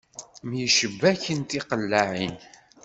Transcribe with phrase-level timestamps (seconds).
[0.49, 2.35] Myecbaken tiqellaɛin.